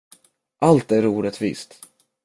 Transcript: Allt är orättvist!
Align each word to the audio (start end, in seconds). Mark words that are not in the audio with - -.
Allt 0.59 0.91
är 0.91 1.05
orättvist! 1.07 1.87